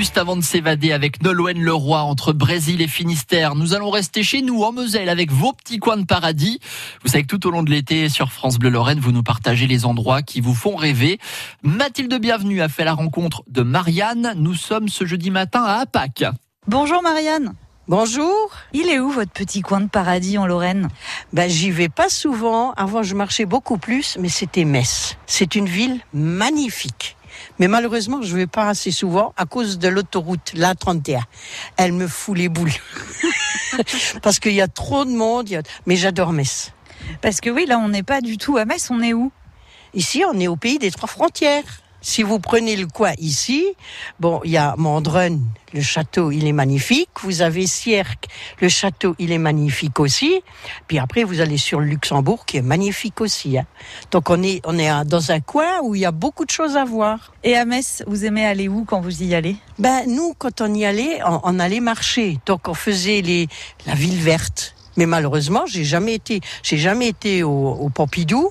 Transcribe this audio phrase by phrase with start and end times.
[0.00, 4.40] juste avant de s'évader avec Nolwenn Leroy entre Brésil et Finistère, nous allons rester chez
[4.40, 6.58] nous en Moselle avec vos petits coins de paradis.
[7.02, 9.66] Vous savez que tout au long de l'été sur France Bleu Lorraine, vous nous partagez
[9.66, 11.18] les endroits qui vous font rêver.
[11.62, 14.32] Mathilde Bienvenue a fait la rencontre de Marianne.
[14.36, 16.24] Nous sommes ce jeudi matin à Apac.
[16.66, 17.52] Bonjour Marianne.
[17.86, 18.52] Bonjour.
[18.72, 20.88] Il est où votre petit coin de paradis en Lorraine?
[21.34, 22.72] Ben j'y vais pas souvent.
[22.78, 25.18] Avant je marchais beaucoup plus, mais c'était Metz.
[25.26, 27.18] C'est une ville magnifique.
[27.58, 31.20] Mais malheureusement, je vais pas assez souvent à cause de l'autoroute, la 31.
[31.76, 32.72] Elle me fout les boules.
[34.22, 35.52] Parce qu'il y a trop de monde.
[35.52, 36.72] a- Mais j'adore Metz.
[37.22, 39.32] Parce que oui, là on n'est pas du tout à Metz, on est où?
[39.94, 41.64] Ici, on est au pays des trois frontières.
[42.02, 43.64] Si vous prenez le coin ici,
[44.20, 45.38] bon, il y a Mandrun,
[45.74, 47.10] le château, il est magnifique.
[47.22, 48.26] Vous avez Sierck,
[48.60, 50.42] le château, il est magnifique aussi.
[50.88, 53.58] Puis après, vous allez sur le Luxembourg, qui est magnifique aussi.
[53.58, 53.66] hein.
[54.10, 56.76] Donc on est, on est dans un coin où il y a beaucoup de choses
[56.76, 57.32] à voir.
[57.44, 59.56] Et à Metz, vous aimez aller où quand vous y allez?
[59.78, 62.38] Ben nous, quand on y allait, on, on allait marcher.
[62.46, 63.46] Donc on faisait les,
[63.86, 64.74] la ville verte.
[64.96, 68.50] Mais malheureusement, j'ai jamais été, j'ai jamais été au, au Pompidou.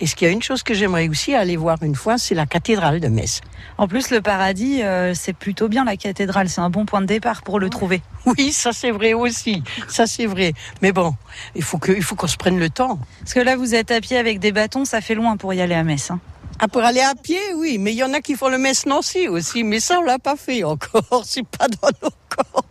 [0.00, 2.34] Et ce qu'il y a une chose que j'aimerais aussi aller voir une fois, c'est
[2.34, 3.40] la cathédrale de Metz.
[3.76, 7.06] En plus, le paradis, euh, c'est plutôt bien la cathédrale, c'est un bon point de
[7.06, 8.02] départ pour le trouver.
[8.26, 9.62] Oui, ça c'est vrai aussi.
[9.88, 10.52] Ça c'est vrai.
[10.82, 11.14] Mais bon,
[11.54, 12.98] il faut que, il faut qu'on se prenne le temps.
[13.20, 15.60] Parce que là, vous êtes à pied avec des bâtons, ça fait loin pour y
[15.60, 16.10] aller à Metz.
[16.10, 16.20] hein.
[16.60, 17.78] Ah, pour aller à pied, oui.
[17.78, 19.62] Mais il y en a qui font le Metz-Nancy aussi.
[19.62, 21.22] Mais ça, on l'a pas fait encore.
[21.24, 22.66] C'est pas dans nos cordes.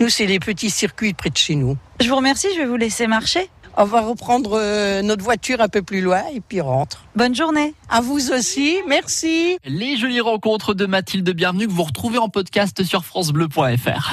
[0.00, 1.76] Nous, c'est les petits circuits près de chez nous.
[2.00, 3.50] Je vous remercie, je vais vous laisser marcher.
[3.76, 7.04] On va reprendre euh, notre voiture un peu plus loin et puis rentre.
[7.16, 7.74] Bonne journée.
[7.88, 8.78] À vous aussi.
[8.86, 9.58] Merci.
[9.64, 14.10] Les jolies rencontres de Mathilde Bienvenue que vous retrouvez en podcast sur francebleu.fr.